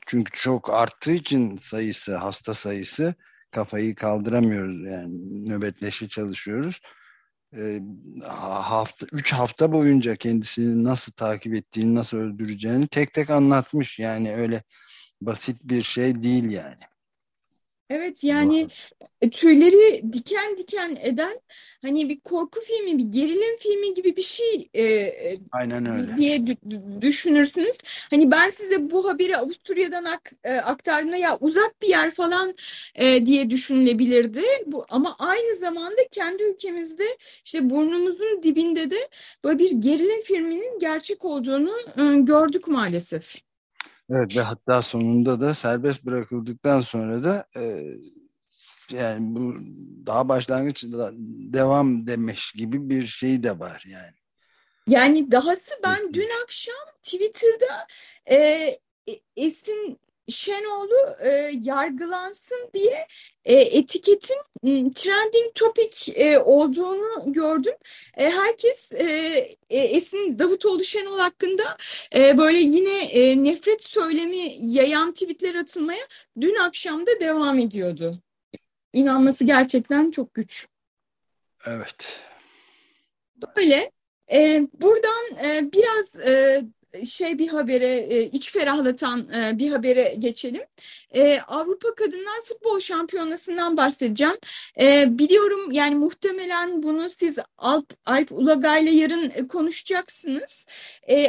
çünkü 0.08 0.32
çok 0.42 0.70
arttığı 0.74 1.12
için 1.12 1.56
sayısı, 1.56 2.18
hasta 2.18 2.54
sayısı 2.54 3.14
kafayı 3.52 3.96
kaldıramıyoruz. 3.96 4.84
Yani 4.86 5.50
nöbetleşe 5.50 6.08
çalışıyoruz 6.08 6.82
hafta 8.28 9.08
üç 9.12 9.34
hafta 9.34 9.72
boyunca 9.72 10.16
kendisini 10.16 10.84
nasıl 10.84 11.12
takip 11.12 11.54
ettiğini, 11.54 11.96
nasıl 11.96 12.18
öldüreceğini 12.18 12.88
tek 12.88 13.14
tek 13.14 13.30
anlatmış. 13.30 14.00
Yani 14.00 14.36
öyle 14.36 14.64
basit 15.22 15.64
bir 15.64 15.84
şey 15.84 16.24
değil 16.24 16.52
yani. 16.52 16.89
Evet 17.90 18.24
yani 18.24 18.68
e, 19.22 19.30
tüyleri 19.30 20.14
diken 20.14 20.58
diken 20.58 20.98
eden 21.02 21.40
hani 21.82 22.10
bir 22.10 22.20
korku 22.20 22.60
filmi, 22.62 22.98
bir 22.98 23.04
gerilim 23.04 23.58
filmi 23.60 23.94
gibi 23.94 24.16
bir 24.16 24.22
şey 24.22 24.70
e, 24.74 24.84
e 24.84 25.38
Aynen 25.52 25.86
öyle. 25.86 26.18
diye 26.18 26.42
düşünürsünüz. 27.02 27.76
Hani 28.10 28.32
ben 28.32 28.50
size 28.50 28.92
bu 28.92 29.10
haberi 29.10 29.38
Avusturya'dan 29.38 30.04
ak 30.04 30.32
e, 30.44 30.54
aktardığımda 30.54 31.18
ya 31.18 31.38
uzak 31.40 31.82
bir 31.82 31.88
yer 31.88 32.12
falan 32.12 32.56
e, 32.96 33.26
diye 33.26 33.50
düşünülebilirdi. 33.50 34.42
Bu 34.66 34.86
ama 34.90 35.16
aynı 35.20 35.56
zamanda 35.56 36.02
kendi 36.12 36.44
ülkemizde 36.44 37.06
işte 37.46 37.70
burnumuzun 37.70 38.44
dibinde 38.44 38.90
de 38.90 38.98
böyle 39.44 39.60
bir 39.60 39.72
gerilim 39.72 40.22
filminin 40.22 40.80
gerçek 40.80 41.26
olduğunu 41.26 41.72
e, 41.98 42.22
gördük 42.22 42.68
maalesef. 42.68 43.49
Evet 44.10 44.38
ve 44.38 44.42
hatta 44.42 44.82
sonunda 44.82 45.42
da 45.42 45.54
serbest 45.54 46.06
bırakıldıktan 46.06 46.82
sonra 46.82 47.24
da 47.24 47.46
e, 47.56 47.84
yani 48.92 49.36
bu 49.36 49.56
daha 50.06 50.30
başlangıçta 50.30 51.12
devam 51.54 52.08
demiş 52.08 52.52
gibi 52.52 52.90
bir 52.90 53.08
şey 53.08 53.44
de 53.44 53.60
var 53.60 53.84
yani. 53.88 54.16
Yani 54.88 55.32
dahası 55.32 55.72
ben 55.84 56.14
dün 56.14 56.30
akşam 56.44 56.76
Twitter'da 57.04 57.88
e, 58.26 58.36
e 59.08 59.20
Esin 59.36 60.00
Şenoğlu 60.30 61.16
e, 61.24 61.52
yargılansın 61.62 62.70
diye 62.74 63.08
e, 63.46 63.56
etiketin 63.56 64.38
trending 64.92 65.56
topic 65.56 66.12
e, 66.16 66.40
olduğunu 66.40 67.34
gördüm. 67.34 67.74
E, 68.18 68.30
herkes 68.30 68.92
e, 68.92 69.06
e, 69.70 69.78
Esin 69.80 70.40
Davutoğlu 70.40 70.84
Şenol 70.84 71.20
hakkında 71.20 71.78
e, 72.16 72.38
böyle 72.38 72.60
yine 72.60 73.06
e, 73.06 73.44
nefret 73.44 73.84
söylemi 73.84 74.54
yayan 74.60 75.14
tweetler 75.14 75.56
atılmaya 75.56 76.04
dün 76.42 76.56
akşam 76.56 77.08
da 77.08 77.20
devam 77.20 77.60
ediyordu. 77.60 78.20
İnanması 78.94 79.44
gerçekten 79.44 80.12
çok 80.12 80.34
güç. 80.34 80.68
Evet. 81.66 82.22
Böyle. 83.56 83.92
E, 84.32 84.68
buradan 84.82 85.46
e, 85.46 85.72
biraz 85.74 86.20
e, 86.20 86.64
şey 87.06 87.40
bir 87.40 87.48
habere, 87.48 87.96
e, 87.96 88.24
iç 88.24 88.52
ferahlatan 88.52 89.30
e, 89.34 89.60
bir 89.60 89.72
habere 89.72 90.16
geçelim. 90.20 90.62
E, 91.12 91.40
Avrupa 91.42 91.96
Kadınlar 91.96 92.42
Futbol 92.46 92.80
Şampiyonası'ndan 92.80 93.78
bahsedeceğim. 93.78 94.38
Biliyorum 95.20 95.72
yani 95.72 95.96
muhtemelen 95.96 96.84
bunu 96.84 97.10
siz 97.10 97.38
Alp, 97.58 97.94
Alp 98.06 98.32
Ulagay'la 98.32 98.92
yarın 98.92 99.48
konuşacaksınız. 99.48 100.68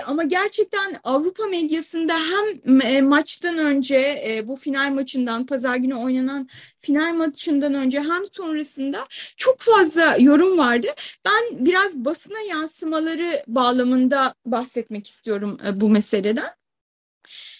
Ama 0.07 0.23
gerçekten 0.23 0.97
Avrupa 1.05 1.47
medyasında 1.47 2.15
hem 2.15 3.07
maçtan 3.07 3.59
önce 3.59 4.45
bu 4.49 4.57
final 4.57 4.91
maçından, 4.91 5.47
pazar 5.47 5.77
günü 5.77 5.95
oynanan 5.95 6.49
final 6.81 7.15
maçından 7.15 7.75
önce 7.75 8.01
hem 8.01 8.27
sonrasında 8.33 9.07
çok 9.37 9.61
fazla 9.61 10.17
yorum 10.19 10.59
vardı. 10.59 10.87
Ben 11.25 11.67
biraz 11.67 11.97
basına 12.05 12.41
yansımaları 12.41 13.43
bağlamında 13.47 14.35
bahsetmek 14.47 15.07
istiyorum 15.07 15.50
e, 15.67 15.81
bu 15.81 15.89
meseleden. 15.89 16.61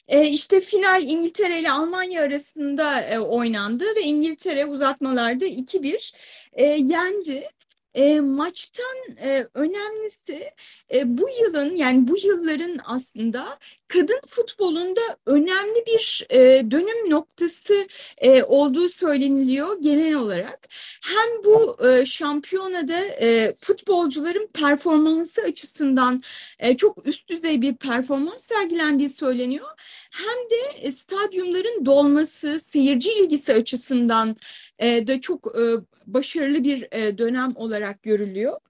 E, 0.09 0.29
işte 0.29 0.61
final 0.61 1.03
İngiltere 1.03 1.61
ile 1.61 1.71
Almanya 1.71 2.23
arasında 2.23 3.01
e, 3.01 3.19
oynandı 3.19 3.85
ve 3.97 4.03
İngiltere 4.03 4.67
uzatmalarda 4.67 5.47
2-1 5.47 6.13
e, 6.53 6.65
yendi. 6.65 7.49
E, 7.95 8.21
maçtan 8.21 9.17
e, 9.23 9.47
önemlisi 9.55 10.51
e, 10.95 11.19
bu 11.19 11.29
yılın 11.43 11.77
yani 11.77 12.09
bu 12.09 12.17
yılların 12.25 12.79
aslında 12.85 13.59
kadın 13.89 14.21
futbolunda 14.27 15.01
önemli 15.27 15.85
bir 15.87 16.27
e, 16.31 16.71
dönüm 16.71 17.11
noktası 17.11 17.87
e, 18.19 18.43
olduğu 18.43 18.89
söyleniliyor 18.89 19.83
genel 19.83 20.15
olarak. 20.15 20.69
Hem 21.03 21.45
bu 21.45 21.77
e, 21.89 22.07
şampiyonada 22.07 22.99
e, 22.99 23.55
futbolcuların 23.57 24.47
performansı 24.47 25.43
açısından 25.43 26.23
e, 26.59 26.77
çok 26.77 27.07
üst 27.07 27.29
düzey 27.29 27.63
bir 27.63 27.77
performans 27.77 28.45
sergilendiği 28.45 29.09
söyleniyor. 29.09 29.69
Hem 30.11 30.51
de 30.51 30.87
e, 30.87 30.91
stadyumların 30.91 31.87
dolması, 31.87 32.61
seyirci 32.61 33.13
ilgisi 33.13 33.55
açısından 33.55 34.37
de 34.81 35.21
çok 35.21 35.61
e, 35.61 35.63
başarılı 36.07 36.65
bir 36.65 36.89
e, 36.93 37.19
dönem 37.19 37.53
olarak 37.57 38.03
görülüyor. 38.03 38.61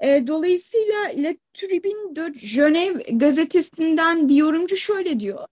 E, 0.00 0.26
dolayısıyla 0.26 1.02
Le 1.02 1.36
Tribune 1.54 2.16
de 2.16 2.20
Genève 2.20 3.18
gazetesinden 3.18 4.28
bir 4.28 4.34
yorumcu 4.34 4.76
şöyle 4.76 5.20
diyor. 5.20 5.46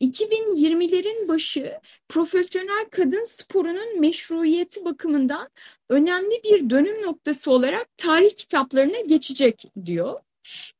2020'lerin 0.00 1.28
başı 1.28 1.80
profesyonel 2.08 2.84
kadın 2.90 3.24
sporunun 3.24 4.00
meşruiyeti 4.00 4.84
bakımından 4.84 5.48
önemli 5.88 6.40
bir 6.44 6.70
dönüm 6.70 7.02
noktası 7.02 7.50
olarak 7.50 7.98
tarih 7.98 8.30
kitaplarına 8.36 9.00
geçecek 9.00 9.64
diyor. 9.86 10.20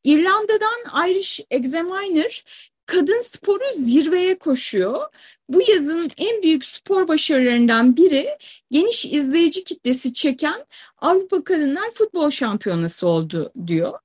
İrlanda'dan 0.04 1.09
Irish 1.11 1.40
Examiner 1.50 2.45
kadın 2.88 3.21
sporu 3.21 3.64
zirveye 3.73 4.38
koşuyor. 4.38 5.07
Bu 5.49 5.61
yazın 5.71 6.11
en 6.18 6.42
büyük 6.42 6.64
spor 6.64 7.09
başarılarından 7.09 7.97
biri 7.97 8.38
geniş 8.71 9.04
izleyici 9.04 9.64
kitlesi 9.64 10.12
çeken 10.12 10.66
Avrupa 10.99 11.45
Kadınlar 11.45 11.90
Futbol 11.90 12.30
Şampiyonası 12.30 13.09
oldu 13.09 13.52
diyor. 13.66 13.99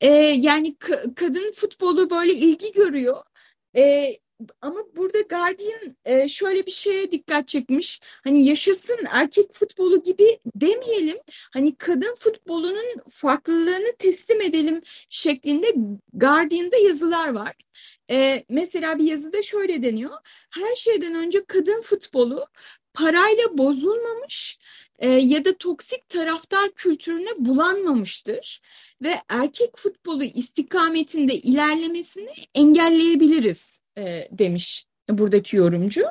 Ee, 0.00 0.08
yani 0.38 0.76
kadın 1.16 1.52
futbolu 1.52 2.10
böyle 2.10 2.32
ilgi 2.32 2.72
görüyor. 2.72 3.22
Ee, 3.76 4.16
ama 4.62 4.80
burada 4.96 5.20
Guardian 5.20 5.96
e, 6.04 6.28
şöyle 6.28 6.66
bir 6.66 6.70
şeye 6.70 7.12
dikkat 7.12 7.48
çekmiş. 7.48 8.00
Hani 8.24 8.46
yaşasın 8.46 8.98
erkek 9.10 9.52
futbolu 9.52 10.02
gibi 10.02 10.38
demeyelim. 10.54 11.18
Hani 11.52 11.76
kadın 11.76 12.14
futbolunun 12.14 12.86
farklılığını 13.10 13.96
teslim 13.98 14.40
edelim 14.40 14.80
şeklinde 15.08 15.66
Guardian'da 16.12 16.76
yazılar 16.76 17.28
var. 17.34 17.54
E, 18.10 18.44
mesela 18.48 18.98
bir 18.98 19.04
yazıda 19.04 19.42
şöyle 19.42 19.82
deniyor. 19.82 20.18
Her 20.50 20.74
şeyden 20.74 21.14
önce 21.14 21.44
kadın 21.44 21.80
futbolu 21.80 22.46
parayla 22.96 23.58
bozulmamış 23.58 24.58
e, 24.98 25.08
ya 25.08 25.44
da 25.44 25.56
toksik 25.56 26.08
taraftar 26.08 26.70
kültürüne 26.74 27.30
bulanmamıştır 27.38 28.60
ve 29.02 29.20
erkek 29.28 29.78
futbolu 29.78 30.24
istikametinde 30.24 31.34
ilerlemesini 31.34 32.30
engelleyebiliriz 32.54 33.80
e, 33.98 34.28
demiş 34.32 34.86
buradaki 35.08 35.56
yorumcu. 35.56 36.04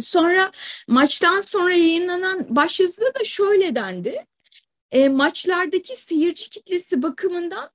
Sonra 0.00 0.52
maçtan 0.88 1.40
sonra 1.40 1.74
yayınlanan 1.74 2.46
başyazıda 2.56 3.14
da 3.14 3.24
şöyle 3.24 3.74
dendi. 3.74 4.26
E, 4.90 5.08
maçlardaki 5.08 5.96
seyirci 5.96 6.50
kitlesi 6.50 7.02
bakımından 7.02 7.70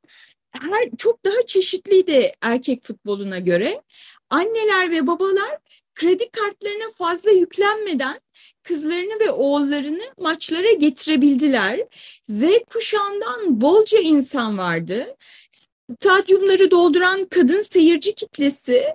her 0.51 0.89
çok 0.97 1.25
daha 1.25 1.45
çeşitliydi 1.47 2.31
erkek 2.41 2.83
futboluna 2.83 3.39
göre. 3.39 3.81
Anneler 4.29 4.91
ve 4.91 5.07
babalar 5.07 5.57
kredi 5.95 6.29
kartlarına 6.29 6.89
fazla 6.97 7.31
yüklenmeden 7.31 8.19
kızlarını 8.63 9.19
ve 9.19 9.31
oğullarını 9.31 10.03
maçlara 10.17 10.71
getirebildiler. 10.71 11.87
Z 12.23 12.43
kuşağından 12.69 13.61
bolca 13.61 13.99
insan 13.99 14.57
vardı. 14.57 15.15
Stadyumları 16.01 16.71
dolduran 16.71 17.25
kadın 17.25 17.61
seyirci 17.61 18.15
kitlesi 18.15 18.85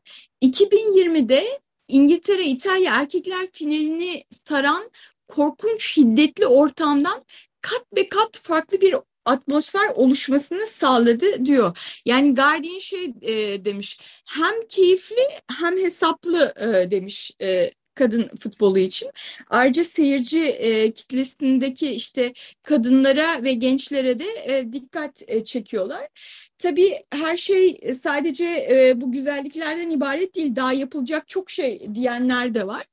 2020'de 0.42 1.60
İngiltere 1.88 2.44
İtalya 2.44 2.94
erkekler 2.94 3.48
finalini 3.52 4.24
saran 4.30 4.90
korkunç 5.28 5.86
şiddetli 5.86 6.46
ortamdan 6.46 7.24
kat 7.60 7.96
be 7.96 8.08
kat 8.08 8.38
farklı 8.38 8.80
bir 8.80 8.94
atmosfer 9.24 9.88
oluşmasını 9.94 10.66
sağladı 10.66 11.46
diyor. 11.46 11.78
Yani 12.06 12.34
Guardian 12.34 12.78
şey 12.78 13.04
e, 13.22 13.64
demiş 13.64 13.98
hem 14.26 14.54
keyifli 14.68 15.22
hem 15.60 15.78
hesaplı 15.78 16.54
e, 16.60 16.90
demiş 16.90 17.32
e, 17.42 17.70
kadın 17.94 18.30
futbolu 18.40 18.78
için. 18.78 19.10
Ayrıca 19.50 19.84
seyirci 19.84 20.40
e, 20.44 20.90
kitlesindeki 20.90 21.90
işte 21.90 22.32
kadınlara 22.62 23.42
ve 23.44 23.52
gençlere 23.52 24.18
de 24.18 24.26
e, 24.44 24.72
dikkat 24.72 25.22
e, 25.28 25.44
çekiyorlar. 25.44 26.08
Tabii 26.58 26.94
her 27.12 27.36
şey 27.36 27.80
sadece 28.02 28.46
e, 28.70 29.00
bu 29.00 29.12
güzelliklerden 29.12 29.90
ibaret 29.90 30.34
değil. 30.34 30.56
Daha 30.56 30.72
yapılacak 30.72 31.28
çok 31.28 31.50
şey 31.50 31.94
diyenler 31.94 32.54
de 32.54 32.66
var. 32.66 32.84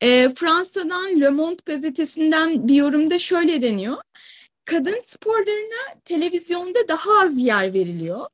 E, 0.00 0.28
Fransa'dan 0.36 1.20
Le 1.20 1.28
Monde 1.28 1.62
gazetesinden 1.66 2.68
bir 2.68 2.74
yorumda 2.74 3.18
şöyle 3.18 3.62
deniyor. 3.62 3.96
Kadın 4.64 4.98
sporlarına 4.98 6.00
televizyonda 6.04 6.88
daha 6.88 7.20
az 7.20 7.38
yer 7.38 7.74
veriliyor. 7.74 8.26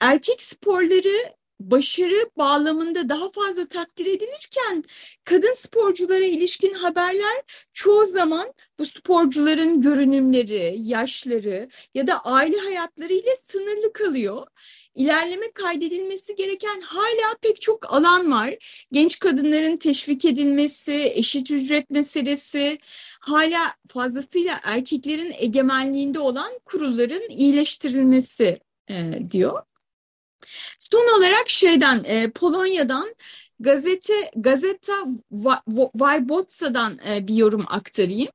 Erkek 0.00 0.42
sporları 0.42 1.34
başarı 1.70 2.30
bağlamında 2.36 3.08
daha 3.08 3.30
fazla 3.30 3.66
takdir 3.66 4.06
edilirken 4.06 4.84
kadın 5.24 5.52
sporculara 5.52 6.24
ilişkin 6.24 6.74
haberler 6.74 7.42
çoğu 7.72 8.04
zaman 8.04 8.54
bu 8.78 8.86
sporcuların 8.86 9.80
görünümleri, 9.80 10.76
yaşları 10.78 11.68
ya 11.94 12.06
da 12.06 12.24
aile 12.24 12.58
hayatları 12.58 13.12
ile 13.12 13.36
sınırlı 13.36 13.92
kalıyor. 13.92 14.46
İlerleme 14.94 15.52
kaydedilmesi 15.54 16.36
gereken 16.36 16.80
hala 16.80 17.36
pek 17.42 17.60
çok 17.60 17.92
alan 17.92 18.32
var. 18.32 18.54
Genç 18.92 19.18
kadınların 19.18 19.76
teşvik 19.76 20.24
edilmesi, 20.24 21.12
eşit 21.14 21.50
ücret 21.50 21.90
meselesi, 21.90 22.78
hala 23.20 23.74
fazlasıyla 23.88 24.60
erkeklerin 24.62 25.32
egemenliğinde 25.38 26.18
olan 26.18 26.52
kurulların 26.64 27.30
iyileştirilmesi 27.30 28.60
e, 28.90 29.18
diyor. 29.30 29.62
Son 30.92 31.18
olarak 31.18 31.50
şeyden 31.50 32.04
e, 32.04 32.30
Polonya'dan 32.30 33.14
gazete 33.60 34.30
Gazeta 34.36 34.92
Wyboca'dan 35.92 36.98
e, 37.08 37.28
bir 37.28 37.34
yorum 37.34 37.64
aktarayım. 37.68 38.28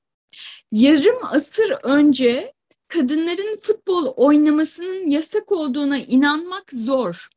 Yarım 0.72 1.18
asır 1.24 1.72
önce 1.84 2.54
kadınların 2.88 3.58
futbol 3.58 4.06
oynamasının 4.06 5.08
yasak 5.08 5.52
olduğuna 5.52 5.98
inanmak 5.98 6.72
zor. 6.74 7.30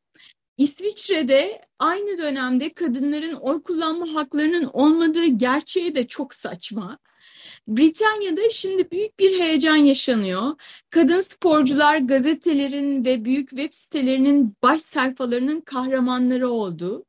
İsviçre'de 0.57 1.61
aynı 1.79 2.17
dönemde 2.17 2.73
kadınların 2.73 3.33
oy 3.33 3.63
kullanma 3.63 4.13
haklarının 4.13 4.69
olmadığı 4.73 5.25
gerçeği 5.25 5.95
de 5.95 6.07
çok 6.07 6.33
saçma. 6.33 6.97
Britanya'da 7.67 8.49
şimdi 8.49 8.91
büyük 8.91 9.19
bir 9.19 9.39
heyecan 9.39 9.75
yaşanıyor. 9.75 10.55
Kadın 10.89 11.21
sporcular 11.21 11.97
gazetelerin 11.97 13.05
ve 13.05 13.25
büyük 13.25 13.49
web 13.49 13.73
sitelerinin 13.73 14.55
baş 14.63 14.81
sayfalarının 14.81 15.61
kahramanları 15.61 16.49
oldu. 16.49 17.05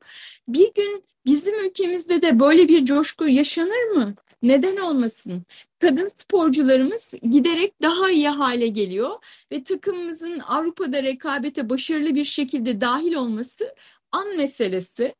Bir 0.47 0.73
gün 0.73 1.03
bizim 1.25 1.65
ülkemizde 1.65 2.21
de 2.21 2.39
böyle 2.39 2.67
bir 2.67 2.85
coşku 2.85 3.27
yaşanır 3.27 3.83
mı? 3.95 4.15
Neden 4.43 4.77
olmasın? 4.77 5.43
Kadın 5.79 6.07
sporcularımız 6.07 7.13
giderek 7.29 7.81
daha 7.81 8.11
iyi 8.11 8.29
hale 8.29 8.67
geliyor 8.67 9.11
ve 9.51 9.63
takımımızın 9.63 10.39
Avrupa'da 10.39 11.03
rekabete 11.03 11.69
başarılı 11.69 12.15
bir 12.15 12.25
şekilde 12.25 12.81
dahil 12.81 13.13
olması 13.13 13.75
an 14.11 14.35
meselesi. 14.37 15.15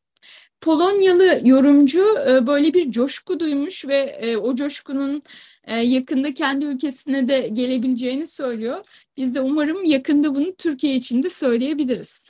Polonyalı 0.64 1.40
yorumcu 1.44 2.20
e, 2.28 2.48
böyle 2.48 2.74
bir 2.74 2.92
coşku 2.92 3.40
duymuş 3.40 3.88
ve 3.88 3.96
e, 3.96 4.38
o 4.38 4.56
coşkunun 4.56 5.22
e, 5.64 5.76
yakında 5.76 6.34
kendi 6.34 6.66
ülkesine 6.66 7.28
de 7.28 7.48
gelebileceğini 7.54 8.28
söylüyor. 8.28 8.86
Biz 9.18 9.36
de 9.36 9.42
umarım 9.42 9.84
yakında 9.86 10.36
bunu 10.36 10.56
Türkiye 10.56 10.96
için 10.96 11.24
de 11.24 11.30
söyleyebiliriz. 11.30 12.30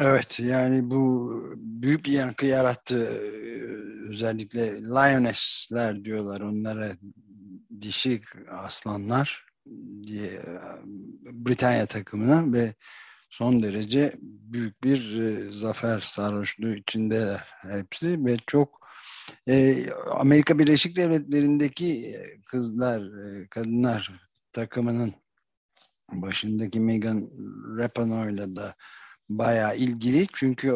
Evet 0.00 0.40
yani 0.40 0.90
bu 0.90 1.32
büyük 1.56 2.04
bir 2.04 2.12
yankı 2.12 2.46
yarattı. 2.46 3.20
Özellikle 4.08 4.82
Lioness'ler 4.82 6.04
diyorlar 6.04 6.40
onlara 6.40 6.90
dişi 7.80 8.20
aslanlar 8.50 9.46
diye 10.06 10.42
Britanya 11.24 11.86
takımına 11.86 12.52
ve 12.52 12.74
son 13.30 13.62
derece 13.62 14.14
büyük 14.22 14.84
bir 14.84 15.20
e, 15.20 15.52
zafer 15.52 16.00
sarhoşluğu 16.00 16.74
içinde 16.74 17.36
hepsi 17.62 18.24
ve 18.24 18.36
çok 18.46 18.80
e, 19.48 19.86
Amerika 19.90 20.58
Birleşik 20.58 20.96
Devletleri'ndeki 20.96 22.06
e, 22.06 22.40
kızlar, 22.44 23.02
e, 23.02 23.48
kadınlar 23.48 24.12
takımının 24.52 25.12
başındaki 26.12 26.80
Megan 26.80 27.30
Rapinoe'la 27.78 28.56
da 28.56 28.74
bayağı 29.28 29.76
ilgili 29.76 30.26
çünkü 30.32 30.74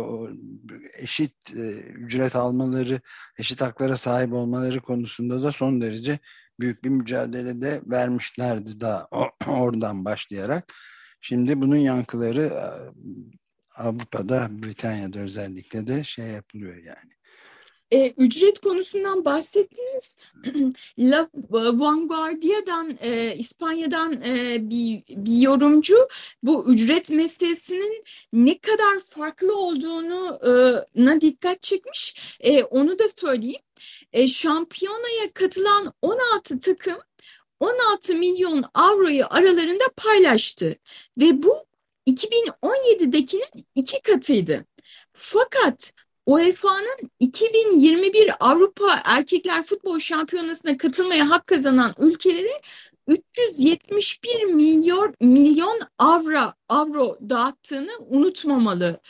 eşit 0.94 1.56
e, 1.56 1.80
ücret 1.80 2.36
almaları, 2.36 3.00
eşit 3.38 3.60
haklara 3.60 3.96
sahip 3.96 4.32
olmaları 4.32 4.80
konusunda 4.80 5.42
da 5.42 5.52
son 5.52 5.80
derece 5.80 6.18
büyük 6.60 6.84
bir 6.84 6.88
mücadelede 6.88 7.82
vermişlerdi 7.86 8.80
daha 8.80 9.08
oradan 9.48 10.04
başlayarak. 10.04 10.74
Şimdi 11.24 11.60
bunun 11.60 11.76
yankıları 11.76 12.42
e, 12.42 12.66
Avrupa'da, 13.76 14.48
Britanya'da 14.50 15.18
özellikle 15.18 15.86
de 15.86 16.04
şey 16.04 16.26
yapılıyor 16.26 16.76
yani. 16.76 17.12
E, 17.90 18.10
ücret 18.10 18.58
konusundan 18.58 19.24
bahsettiniz. 19.24 20.16
La 20.98 21.28
Vanguardia'dan, 21.50 22.98
e, 23.00 23.34
İspanya'dan 23.36 24.12
e, 24.12 24.58
bir, 24.70 25.02
bir 25.08 25.36
yorumcu 25.36 26.08
bu 26.42 26.72
ücret 26.72 27.10
meselesinin 27.10 28.04
ne 28.32 28.58
kadar 28.58 29.00
farklı 29.00 29.58
olduğunu 29.58 30.40
e, 30.96 31.20
dikkat 31.20 31.62
çekmiş. 31.62 32.36
E, 32.40 32.62
onu 32.62 32.98
da 32.98 33.04
söyleyeyim. 33.16 33.62
E, 34.12 34.28
şampiyonaya 34.28 35.32
katılan 35.34 35.92
16 36.02 36.60
takım 36.60 36.98
16 37.62 38.14
milyon 38.14 38.64
avroyu 38.74 39.24
aralarında 39.30 39.84
paylaştı 39.96 40.76
ve 41.18 41.42
bu 41.42 41.54
2017'dekinin 42.08 43.64
iki 43.74 44.02
katıydı. 44.02 44.64
Fakat 45.12 45.92
UEFA'nın 46.26 47.10
2021 47.20 48.32
Avrupa 48.40 49.00
Erkekler 49.04 49.62
Futbol 49.62 49.98
Şampiyonası'na 49.98 50.76
katılmaya 50.76 51.30
hak 51.30 51.46
kazanan 51.46 51.94
ülkelere 51.98 52.60
371 53.06 54.44
milyon 54.44 55.14
milyon 55.20 55.80
avro 55.98 56.52
avro 56.68 57.18
dağıttığını 57.28 57.90
unutmamalı 58.08 59.00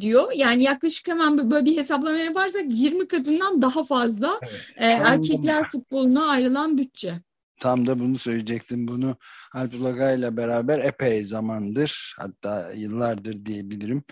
diyor. 0.00 0.32
Yani 0.34 0.62
yaklaşık 0.62 1.08
hemen 1.08 1.50
böyle 1.50 1.64
bir 1.64 1.76
hesaplama 1.76 2.18
yaparsak 2.18 2.64
20 2.68 3.08
katından 3.08 3.62
daha 3.62 3.84
fazla 3.84 4.40
evet. 4.42 4.62
e, 4.76 4.86
erkekler 4.86 5.68
futboluna 5.68 6.26
ayrılan 6.26 6.78
bütçe. 6.78 7.20
Tam 7.60 7.86
da 7.86 7.98
bunu 8.00 8.18
söyleyecektim. 8.18 8.88
Bunu 8.88 9.16
Alp 9.54 9.74
ile 9.74 10.36
beraber 10.36 10.78
epey 10.78 11.24
zamandır 11.24 12.14
hatta 12.18 12.72
yıllardır 12.72 13.44
diyebilirim 13.46 14.02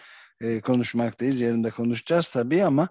e, 0.41 0.61
konuşmaktayız. 0.61 1.41
Yarın 1.41 1.65
da 1.65 1.71
konuşacağız 1.71 2.31
tabii 2.31 2.65
ama 2.65 2.89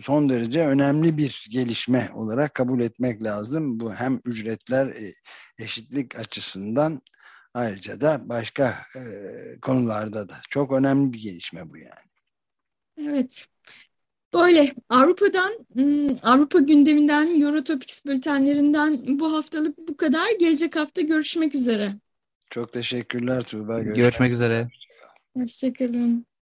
son 0.00 0.28
derece 0.28 0.66
önemli 0.66 1.18
bir 1.18 1.46
gelişme 1.50 2.10
olarak 2.14 2.54
kabul 2.54 2.80
etmek 2.80 3.22
lazım. 3.22 3.80
Bu 3.80 3.94
hem 3.94 4.20
ücretler 4.24 4.86
e, 4.86 5.14
eşitlik 5.58 6.18
açısından 6.18 7.02
ayrıca 7.54 8.00
da 8.00 8.20
başka 8.28 8.78
e, 8.96 9.00
konularda 9.62 10.28
da 10.28 10.36
çok 10.48 10.72
önemli 10.72 11.12
bir 11.12 11.20
gelişme 11.20 11.70
bu 11.70 11.78
yani. 11.78 12.10
Evet. 12.98 13.46
Böyle 14.34 14.74
Avrupa'dan, 14.88 15.52
Avrupa 16.22 16.58
gündeminden, 16.58 17.40
Eurotopics 17.40 18.04
bültenlerinden 18.06 19.18
bu 19.20 19.32
haftalık 19.32 19.78
bu 19.78 19.96
kadar. 19.96 20.30
Gelecek 20.40 20.76
hafta 20.76 21.00
görüşmek 21.00 21.54
üzere. 21.54 21.92
Çok 22.50 22.72
teşekkürler 22.72 23.42
Tuğba. 23.42 23.78
Görüşmek, 23.78 23.96
görüşmek 23.96 24.32
üzere. 24.32 24.68
Hoşçakalın. 25.36 26.26